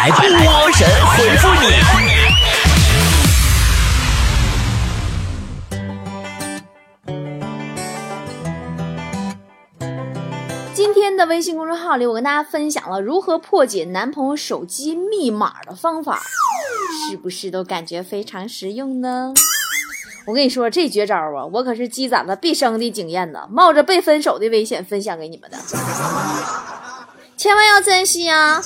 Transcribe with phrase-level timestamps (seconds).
[0.00, 1.66] 来，波神回复你。
[10.72, 16.18] 今天的微信公众号里，我跟大家分享了如何破解男朋友手机密码的方法，
[17.10, 19.34] 是不是都感觉非常实用呢？
[20.26, 25.58] 我跟你说，这绝招啊，我可是积攒了毕生的经验呢，冒着被分手的危险分享给你们的，
[27.36, 28.62] 千万要珍惜啊！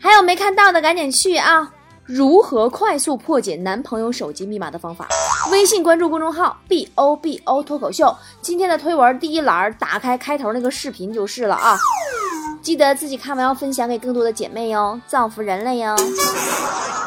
[0.00, 1.72] 还有没看到的，赶紧去啊！
[2.04, 5.08] 如何快速破解男朋友手机密码的方法？
[5.50, 11.76] 微信关注公众号 “b o b o” 脱口秀，今天的推文第一栏打开开头那个视频就是了啊！
[12.62, 15.96] 记得自己看完要分享给更多的姐妹哟，造福人类哟！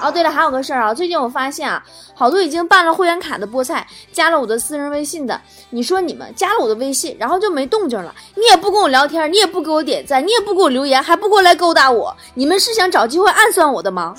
[0.01, 1.83] 哦，对了，还有个事儿啊，最近我发现啊，
[2.15, 14.15] 好多已经办了会员卡的菠菜，加了我的私人微信的，你说你们加了我的微信，然后就没动静了，你也不跟我聊天，你也不给我点赞，你也不给我留言，还不过来勾搭我，你们是想找机会暗算我的吗？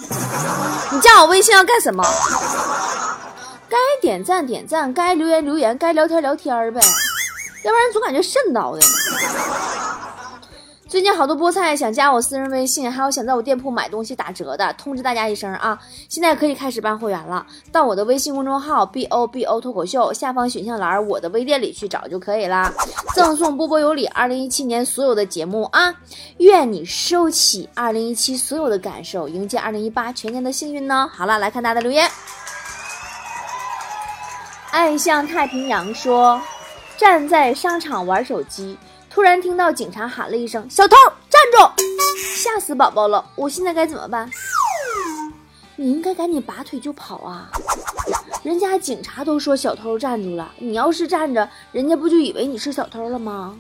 [0.93, 2.05] 你加我微信要干什么？
[3.69, 6.81] 该点赞点赞，该留言留言，该聊天聊天呗，
[7.65, 9.92] 要不然总感觉瘆叨的。
[10.93, 15.79] 最近好多菠菜想加我私人微信，还有想在我店铺买东西打折的，通知大家一声啊！
[16.07, 22.71] 现在可以开始办会员了，到我的微信公众号 b o b o 脱口秀下方选项栏我的微店里去找就可以啦，
[23.15, 25.95] 赠送波波有理二零一七年所有的节目啊！
[26.37, 31.11] 愿你收起二零一七所有的感受，迎接二零一八全年的幸运呢！
[31.11, 32.07] 好了，来看大家的留言。
[34.71, 36.39] 爱向太平洋说，
[36.99, 38.77] 站在商场玩手机。
[39.13, 40.97] 突然听到警察喊了一声：“小偷，
[41.29, 41.83] 站住！”
[42.35, 43.23] 吓死宝宝了！
[43.37, 44.31] 我现在该怎么办？
[45.77, 47.51] 你应该赶紧拔腿就跑啊！
[48.43, 53.55] 人家警察都说小偷站住了，你要是站着，人家不就以为你是小偷了吗？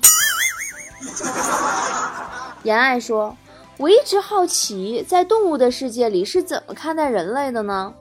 [2.62, 3.36] 言爱说
[3.76, 7.92] ：“我一直好奇，在动物的世界里是怎么看待人类的呢？”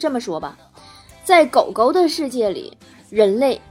[0.00, 0.58] 这么说吧，
[1.22, 2.76] 在狗狗的世界里，
[3.08, 3.62] 人类。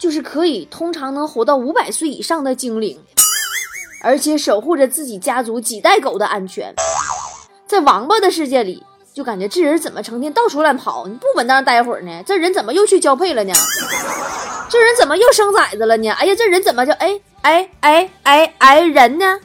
[0.00, 2.98] 就是可以通常能活到五百岁以上的精灵，
[4.02, 6.74] 而且守护着自己家族几代狗的安全。
[7.66, 12.22] 在王八的世界里，就感觉这人怎么成天到处乱跑，你不稳当待会儿呢？
[12.24, 13.52] 这人怎么又去交配了呢？
[14.70, 16.08] 这人怎么又生崽子了呢？
[16.12, 19.38] 哎呀，这人怎么就哎哎哎哎哎人呢？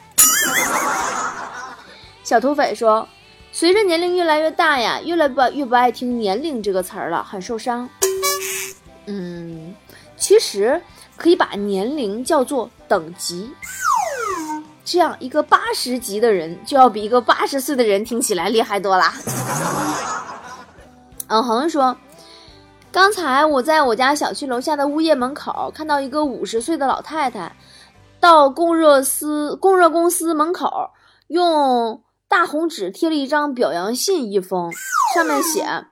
[2.24, 3.06] 小土匪说，
[3.52, 7.86] 随着年龄越来越大呀，越来不越不爱听年龄这个词儿了，很受伤。
[9.04, 9.75] 嗯。
[10.26, 10.82] 其实
[11.16, 13.48] 可以把年龄叫做等级，
[14.84, 19.14] 这样一个八十级的人就要比一个八十岁的人听起来厉害多啦。
[21.28, 21.96] 嗯 恒说，
[22.90, 27.54] 刚才我在我家小区楼下的物业门口看到一个五十岁的老太太，
[28.18, 30.90] 到供热司供热公司门口
[31.28, 34.72] 用大红纸贴了一张表扬信一封，
[35.14, 35.86] 上面写：“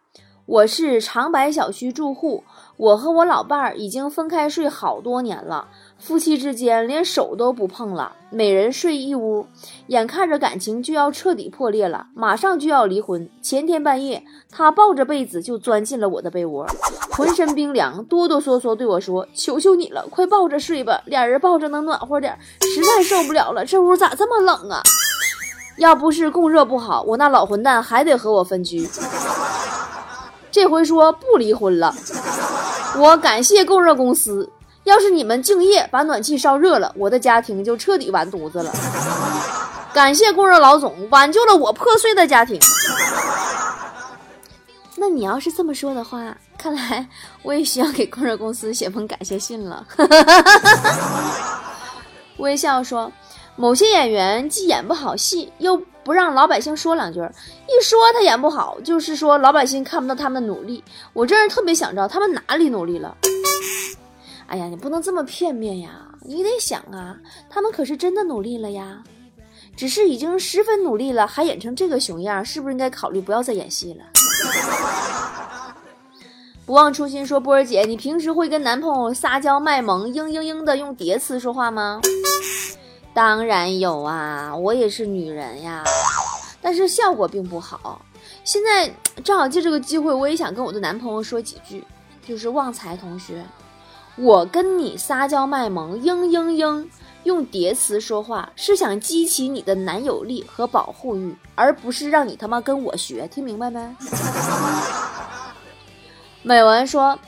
[0.47, 2.45] 我是长白小区住户。”
[2.77, 9.47] 我和我老伴儿已经分开睡好多年了，夫妻之间连手都不碰了，每人睡一屋，
[9.87, 13.31] 眼看着感情就要彻底破裂了，马上就要离婚。
[13.41, 16.67] 前天半夜，他抱着被子就钻进了我的被窝，
[17.13, 22.37] 浑身冰凉，哆哆嗦嗦对我说：“求求你了，快抱着睡吧，俩人抱着能暖和点，
[22.75, 24.83] 实在受不了了，这屋咋这么冷啊？
[25.79, 28.89] 要不是供热不好，我那老混蛋还得和我分居。
[30.55, 31.93] 这回说不离婚了。”
[32.97, 34.49] 我感谢供热公司，
[34.85, 38.73] 要是你们敬业把暖气烧热了，我的家庭就彻底完犊子了。
[39.93, 42.57] 感谢供热老总，挽救了我破碎的家庭。
[44.95, 47.05] 那你要是这么说的话，看来
[47.43, 49.85] 我也需要给供热公司写封感谢信了。
[52.39, 53.11] 微笑说，
[53.57, 57.21] 某些演员既演不好戏，又不让老百姓说两句，
[57.67, 60.85] 一说他演不好，就是说老百姓看不到他们的努力。
[61.13, 63.17] 我真是特别想知道他们哪里努力了。
[64.47, 67.17] 哎呀，你不能这么片面呀，你得想啊，
[67.49, 69.03] 他们可是真的努力了呀，
[69.75, 74.05] 只是已经十分努力了，还演成这个熊样，是不是应该考虑不要再演戏了？
[76.67, 82.01] 不忘初心说，波儿姐，你平时会跟男朋友撒娇卖萌，嘤嘤嘤的用叠词说话吗？
[83.15, 85.85] 当然有啊，我也是女人呀，
[86.61, 88.05] 但是效果并不好。
[88.43, 91.85] 现在正好借这个机会，我也想跟我的男朋友说几句，
[92.27, 93.45] 就是旺财同学，
[94.17, 96.87] 我跟你撒娇卖萌，嘤嘤嘤，
[97.23, 103.95] 用叠词说话，是想激起你的男友力和保护欲，而不是让你他妈跟我学，听明白没？
[106.43, 107.19] 美文说，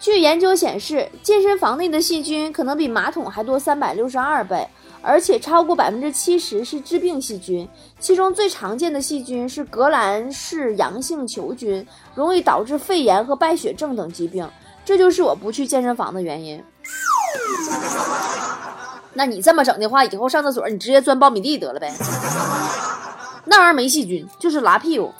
[0.00, 4.66] 据研究显示，健身房内的细菌可能比马桶还多三百六十二倍，
[5.04, 7.68] 而且超过百分之七十是致病细菌，
[8.00, 14.48] 其中最常见的细菌是革兰氏阳性球菌，容易导致肺炎和败血症等疾病。
[14.82, 16.62] 这就是我不去健身房的原因。
[19.12, 21.92] 那你这么整的话，以后上厕所你直接钻苞米地得了呗？
[23.44, 25.12] 那玩意儿没细菌，就是拉屁股。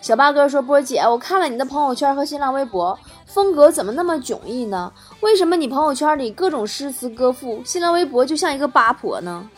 [0.00, 2.98] 小八哥说：“波姐，我看了你的朋友圈和新浪微博，
[3.32, 4.92] 风格怎么那么迥异呢？
[5.20, 9.48] 为什么你朋友圈里各种诗词歌赋，新浪微博就像一个八婆呢？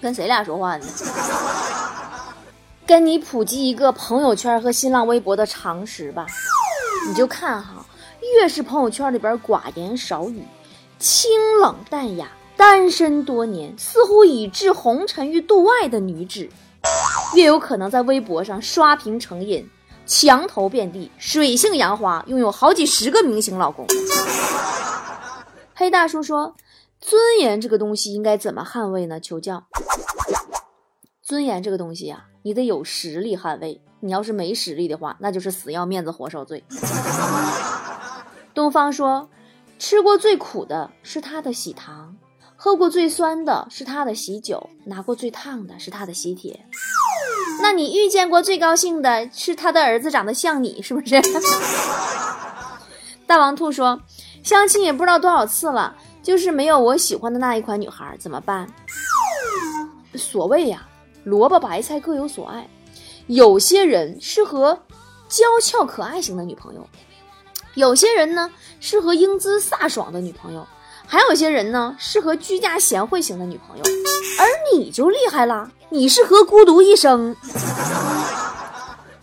[0.00, 0.86] 跟谁俩说话呢？
[2.86, 6.24] 跟你普及一个朋友圈和新浪微博的常识吧，
[7.08, 7.84] 你就看哈，
[8.36, 10.44] 越是朋友圈里边寡言少语、
[11.00, 11.30] 清
[11.60, 16.48] 冷淡雅、单身多年、似乎已置红尘于度外的女子。”
[17.36, 19.68] 越有可能在微博上刷屏成瘾，
[20.10, 23.86] 墙头遍地，水性杨花，拥有好几十个明星老公。
[25.72, 26.56] 黑大叔说
[27.00, 29.20] ：“尊严这个东西应该怎么捍卫呢？
[29.20, 29.68] 求教。
[31.22, 33.80] 尊严这个东西呀，你得有实力捍卫。
[34.00, 36.64] 你要是没实力的话，那就是死要面子活受罪。”
[38.52, 39.30] 东方说
[39.78, 42.16] ：“吃过最苦的是他的喜糖。”
[42.58, 46.66] 喝过最酸的是他的喜酒，拿过最烫的是他的喜帖。
[47.62, 51.20] 那你遇见过最高兴的是他的儿子长得像你，是不是？
[53.26, 54.00] 大王兔说，
[54.42, 58.66] 相亲也不知道多少次了，就是没有我喜欢的那一款女孩，怎么办？
[60.14, 60.88] 所谓呀，
[61.24, 62.68] 萝卜白菜各有所爱，
[63.28, 64.82] 有些人适合
[65.28, 66.84] 娇俏可爱型的女朋友，
[67.74, 70.66] 有些人呢适合英姿飒爽的女朋友。
[71.12, 73.82] 还有些人呢，适合居家贤惠型的女朋友，
[74.38, 77.34] 而你就厉害了，你适合孤独一生。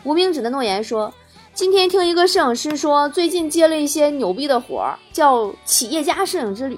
[0.03, 1.13] 无名指的诺言说，
[1.53, 6.77] 今天听一个摄影师说，最近接了一些牛逼的活儿，叫企业家摄影之旅。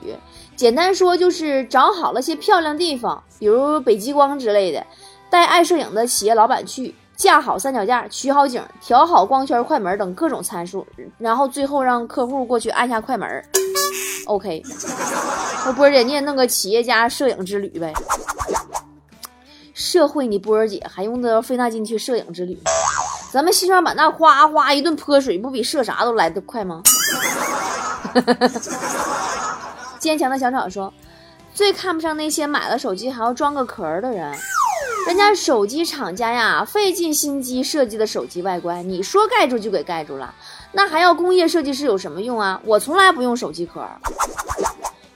[0.56, 4.85] 简单说就是找好了些漂亮地方，比如北极光之类的，
[5.31, 6.94] 带爱摄影的企业老板去。
[7.19, 10.88] 架好三脚架，取好景，调好光圈、快门等各种参数，
[11.18, 13.27] 然后最后让客户过去按下快门。
[14.25, 14.63] OK，
[15.66, 17.94] 那波儿姐你也弄个企业家摄影之旅呗？
[19.74, 22.57] 社会你波儿姐还用得着费那劲去摄影之旅？
[23.33, 26.81] 咱们西双版纳哗哗一顿泼水，不比射啥都来得快吗？
[30.00, 30.94] 坚强的小草说
[31.54, 34.33] ：“最看不上那些买了手机还要装个壳的人。”
[35.07, 40.34] 人家手机厂家呀，费尽心机设计的手机外观，你说盖住就给盖住了，
[40.72, 42.62] 那还要工业设计师有什么用啊？
[42.63, 43.84] 我从来不用手机壳。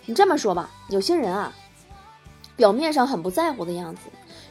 [0.06, 1.54] 你这么说吧，有些人啊，
[2.56, 4.02] 表面上很不在乎的样子，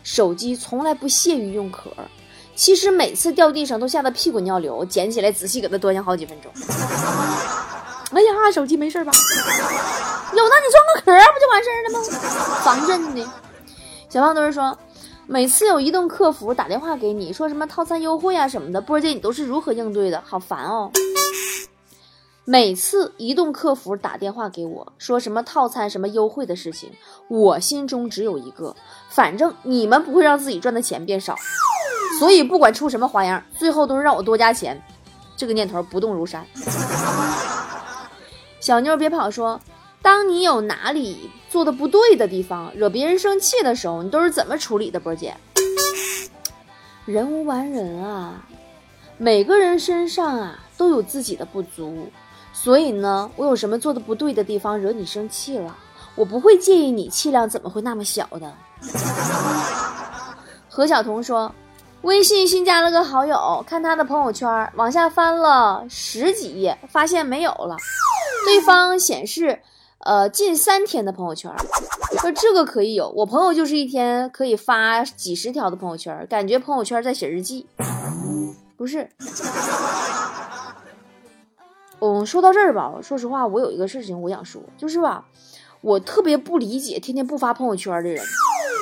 [0.04, 1.90] 手机从来不屑于用壳，
[2.54, 6.52] 其实每次掉地上都吓得屁滚尿流，捡起来仔细给它端详好几分钟。
[8.14, 9.10] 哎呀，手机没事吧？
[10.34, 11.98] 有，那你装个壳不就完事儿了吗？
[12.62, 13.28] 防震的。
[14.08, 14.78] 小胖墩说。
[15.32, 20.22] 每次有移动客服打电话给你，说什么套餐优惠啊什么的，波姐你都是如何应对的？
[20.26, 20.90] 好烦哦！
[22.44, 26.92] 每次移动客服打电话给我，说什么套餐什么优惠的事情，
[27.28, 28.76] 我心中只有一个，
[29.08, 31.34] 反正你们不会让自己赚的钱变少，
[32.18, 34.78] 所以不管出什么花样，最后都是让我多加钱，
[35.34, 36.46] 这个念头不动如山。
[38.60, 39.58] 小妞别跑，说。
[40.02, 45.36] 当你有哪里做的不对的地方，惹别人生气的时候，你都是怎么处理的，波姐？
[47.06, 48.44] 人无完人啊，
[49.16, 52.08] 每个人身上啊都有自己的不足，
[52.52, 55.76] 所以呢，我有什么做的不对的地方惹你生气了，
[56.16, 58.52] 我不会介意你气量怎么会那么小的。
[60.68, 61.54] 何晓彤说，
[62.02, 67.76] 微信新加了个好友，看他的朋友圈，往下翻了十几页，发现没有了，
[68.44, 69.60] 对方显示。
[70.04, 71.48] 呃，近三天的朋友圈，
[72.20, 73.08] 说这个可以有。
[73.10, 77.66] 我朋友就是一天可以发几十条的朋友圈，感觉朋友圈在写日记。
[78.76, 79.08] 不是，
[82.00, 85.24] 嗯，说到这儿吧，说实话，我有一个事情我想说，就是吧，
[85.80, 88.20] 我特别不理解天天不发朋友圈的人，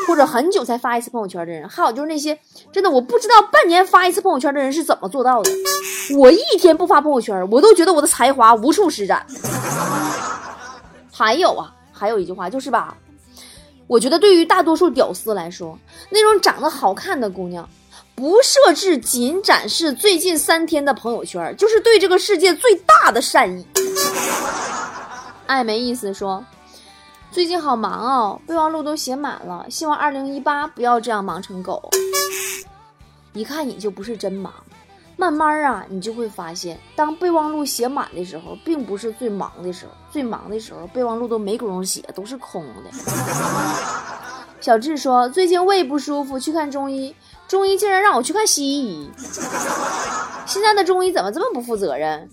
[0.08, 2.38] 或者很久才发一次朋友圈的人，还有就是那些
[2.72, 5.50] 真的我不知道半年发一次朋友圈的人是怎么做到的。
[6.16, 9.26] 我一天不发朋友圈，我都觉得我的才华无处施展。
[11.20, 12.96] 还有啊，还有一句话就是吧，
[13.86, 17.68] 我觉得对于大多数屌丝来说，那种长得好看的姑娘，
[18.14, 23.66] 不设置仅展示最近三天的朋友圈，就是对这个世界最大的善意。
[25.46, 26.42] 爱没意思说，
[27.30, 31.90] 最近好忙哦，备忘录都写满了，希望二零一八不要这样忙成狗。
[33.34, 34.50] 一看你就不是真忙。
[35.20, 42.90] 慢慢啊，你就会发现，当备忘录写满的时候，并不是最忙的时候，最忙的时候备忘录都没工夫写，都是空的。
[44.62, 47.14] 小智说，最近胃不舒服，去看中医，
[47.46, 49.10] 中医竟然让我去看西医。
[50.46, 52.26] 现在的中医怎么这么不负责任？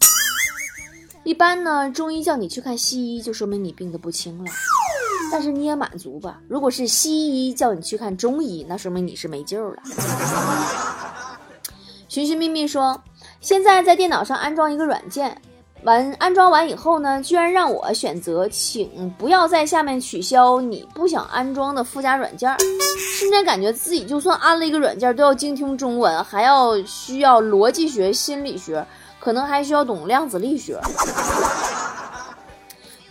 [1.26, 4.52] 一般呢，中医叫你去看西医，就说明你病得不轻了。
[5.30, 6.40] 但是你也满足吧？
[6.48, 9.84] 如果是西医叫你去看中医，那说明你是没救了。
[12.18, 13.00] 寻寻觅觅说，
[13.42, 15.40] 现在在电脑上安装一个软件，
[15.84, 22.52] 完安装完以后呢，居然让我选择，请不要在下面取消你不想安装的附加软件。
[23.20, 28.84] 瞬间感觉自己就算安了一个软件，都要精通中文，还要需要逻辑学、心理学，
[29.20, 30.82] 可能还需要懂量子力学。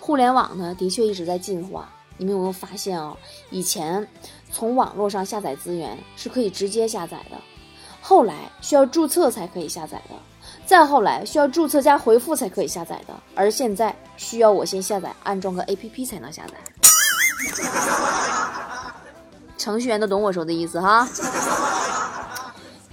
[0.01, 1.89] 互联网呢，的确一直在进化。
[2.19, 3.17] 你们有没有发现啊？
[3.51, 4.05] 以前
[4.51, 7.37] 从网络上下载资源是可以直接下载的，
[8.09, 10.15] 后来需要注册才可以下载的，
[10.65, 16.55] 再后来需要注册加回复才可以下载的，而现在需要我先下载安装个 APP 才能下载。
[19.59, 21.09] 程序员都懂我说的意思哈。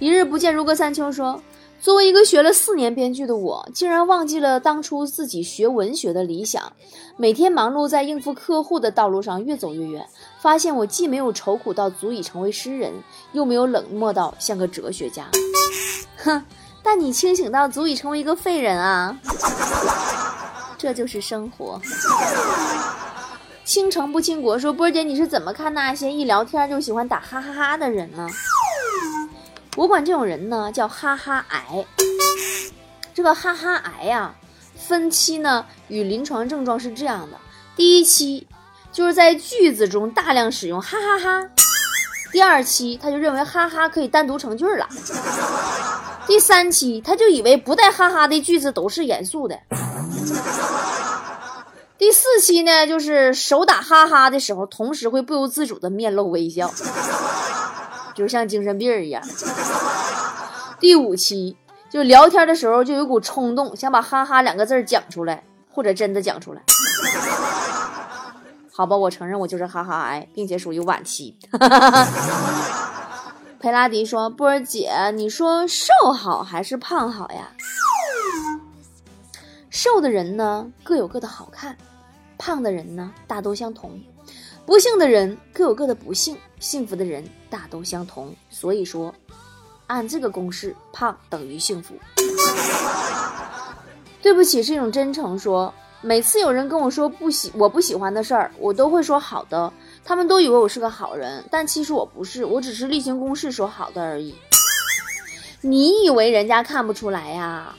[0.00, 1.40] 一日不见如隔三秋说。
[1.84, 6.72] 作为一个学了四年编剧的我，竟然忘记了当初自己学文学的理想。
[7.18, 10.08] 每天忙碌在应付客户的道路上越走越远，
[10.40, 12.90] 发现我既没有愁苦到足以成为诗人，
[13.32, 15.26] 又没有冷漠到像个哲学家。
[16.16, 16.42] 哼，
[16.82, 19.14] 但你清醒到足以成为一个废人啊！
[20.78, 21.78] 这就是生活。
[23.66, 28.26] 倾城不倾国说波姐，你是怎么看那些一聊天就喜欢打哈哈哈的人呢？
[29.76, 31.84] 我管这种人呢叫哈哈癌。
[33.12, 34.34] 这个哈哈癌呀，
[34.76, 37.36] 分期呢与临床症状是这样的：
[37.76, 38.46] 第一期
[38.92, 41.48] 就是在句子中大量使用哈哈哈；
[42.32, 44.86] 第二期他就认为哈哈可以单独成句了；
[46.26, 49.56] 第三期他就以为不带哈哈的句子都是严肃的；
[51.98, 56.72] 第四期呢，就是手打哈哈的时候，同时会不由自主的面露微笑。
[58.14, 59.22] 就像精神病一样。
[60.80, 61.56] 第五期
[61.90, 66.62] 就聊天的时候就有股冲动，想把“哈哈”两个字讲出来，或者真的讲出来。
[68.72, 71.36] 好吧，我承认我就是哈哈癌，并且属于晚期。
[73.60, 77.48] 佩拉迪说：“波儿姐，你说瘦好还是胖好呀？
[79.70, 81.76] 瘦的人呢各有各的好看，
[82.36, 83.98] 胖的人呢大都相同。”
[84.66, 88.34] 不幸的人各有各的不幸，幸福的人大都相同。
[88.48, 89.14] 所以说，
[89.86, 91.94] 按这个公式，胖等于幸福。
[94.22, 95.38] 对不起，是一种真诚。
[95.38, 99.70] 说每次有人跟我说不喜我不喜欢的事儿，我都会说好的。
[100.02, 104.34] 他们都以为我是个好人，但其实我不是，我只是例行公事说好的而已。
[105.60, 107.74] 你以为人家看不出来呀？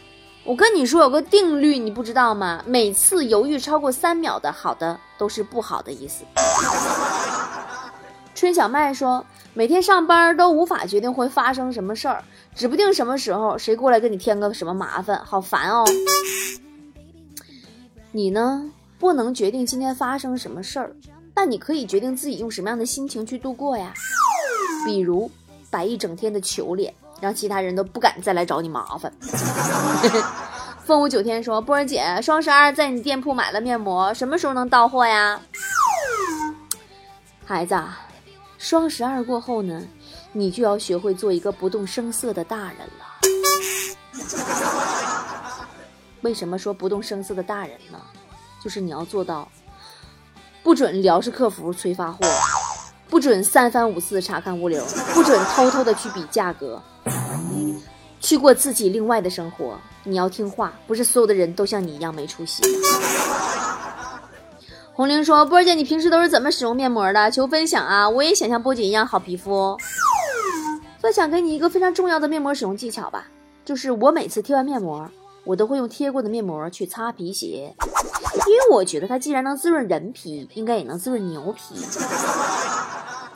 [0.45, 2.63] 我跟你说有个定律，你不知道吗？
[2.67, 6.23] 每次犹豫超过三秒的好的都是不好的意思。
[8.35, 9.25] 春小麦说，
[9.55, 12.23] 每天上班都无法决定会发生什么事儿，
[12.53, 15.83] 指不定什么时候谁过来给你添个什么麻烦，好烦哦。
[18.11, 20.95] 你呢，不能决定今天发生什么事儿，
[21.33, 23.91] 但你可以决定自己用什么样的心情去度过呀。
[24.85, 25.31] 比如
[25.71, 26.93] 摆一整天的球脸。
[27.19, 29.11] 让其他人都不敢再来找你麻烦。
[30.85, 35.41] 凤舞九天说：“波儿姐，双十二在你店铺买了面膜，什么时候能到货呀？”
[37.43, 37.75] 孩子，
[38.57, 39.81] 双十二过后呢，
[40.31, 43.05] 你就要学会做一个不动声色的大人了。
[46.21, 47.99] 为什么说不动声色的大人呢？
[48.63, 49.47] 就是你要做到，
[50.63, 52.19] 不准撩是客服催发货。
[53.09, 54.83] 不准三番五次查看物流，
[55.13, 56.81] 不准偷偷的去比价格，
[58.19, 59.79] 去过自己另外的生活。
[60.03, 62.63] 你要听话，不是所有的人都像你一样没出息。
[64.93, 67.29] 红玲说：“波姐，你平时都是怎么使用面膜的？
[67.29, 68.07] 求分享啊！
[68.09, 69.77] 我也想像波姐一样好皮肤。
[70.99, 73.27] 分享给你一个非常重要的面膜使用技巧吧，
[73.65, 75.09] 就是我每次贴完面膜，
[75.43, 77.75] 我都会用贴过的面膜去擦皮鞋，
[78.47, 81.75] 因为我觉得它既然能滋润人皮，应该也能滋润牛皮。”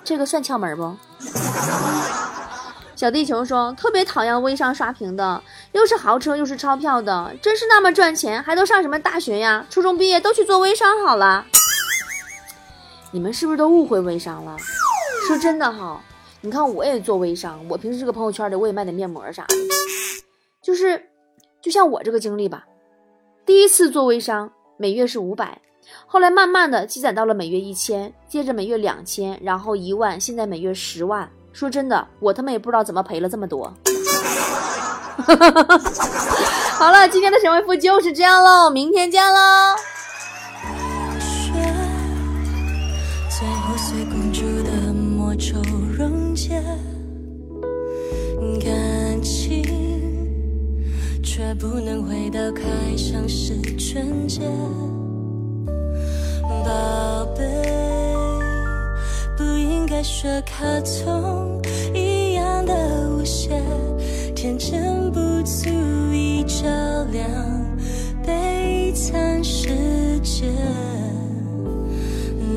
[0.10, 0.98] 这个算窍门不？
[2.98, 5.39] 小地球说特别讨厌微商刷屏的，
[5.74, 9.63] 又是豪车又是钞票的，真是那么赚钱，还都上什么大学呀？
[9.70, 11.46] 初中毕业都去做微商好了。
[13.12, 14.58] 你们是不是都误会微商了？
[15.28, 16.01] 说真的哈，
[16.42, 19.56] 你看我也做微商，我平时这个朋友圈里我也卖点面膜啥的，
[20.63, 21.08] 就是
[21.62, 22.66] 就像我这个经历吧，
[23.46, 25.62] 第一次做微商，每月是五百。
[26.05, 31.29] 后来慢慢的积攒到了每月一千，接着每月两千，然后一万，现在每月十万。
[31.51, 33.74] 说真的，我他妈也不知道怎么赔了这么多。
[36.77, 39.75] 好了，今天的神回复就是这样喽，明天见喽。
[43.29, 45.55] 最后随公主的魔咒
[45.98, 46.62] 溶解，
[48.62, 49.63] 感情
[51.24, 52.63] 却不能回到开
[52.96, 54.41] 场时纯洁。
[56.63, 57.44] 宝贝，
[59.38, 61.62] 不应该说卡通
[61.94, 62.74] 一样的
[63.10, 63.62] 无邪，
[64.36, 65.70] 天真不足
[66.13, 66.66] 以照
[67.12, 67.25] 亮
[68.25, 70.46] 悲惨世界。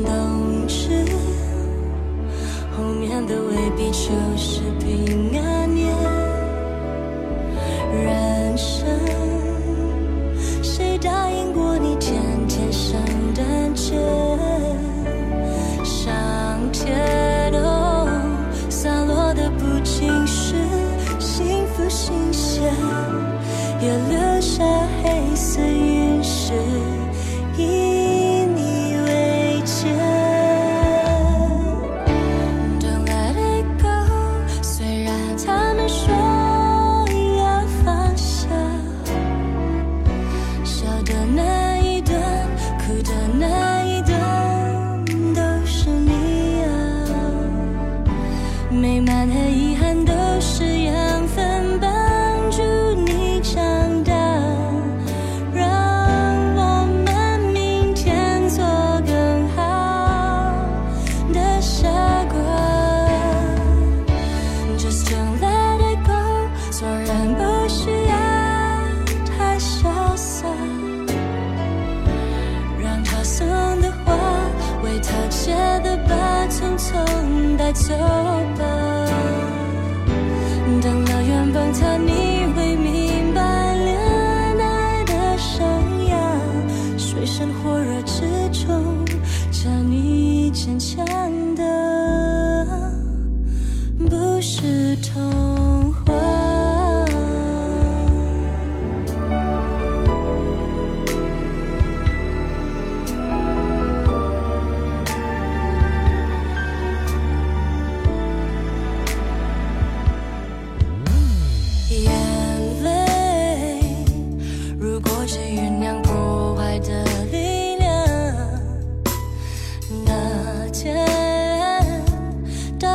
[0.05, 1.05] 冬至
[2.77, 5.52] 后面的未必就是平安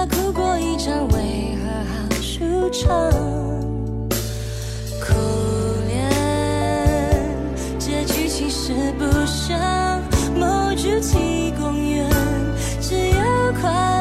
[0.10, 2.88] 哭过一场，为何好舒畅？
[5.00, 5.14] 苦
[5.88, 6.10] 恋，
[7.80, 10.02] 结局其实不像
[10.36, 12.10] 某主题公园，
[12.82, 13.97] 只有快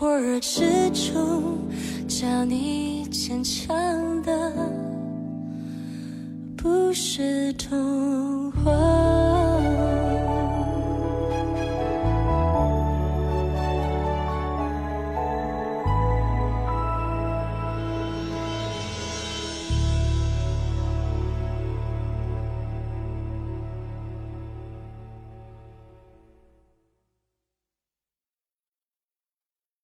[0.00, 1.58] 火热之中，
[2.08, 3.76] 叫你坚强
[4.22, 4.50] 的
[6.56, 9.19] 不是童话。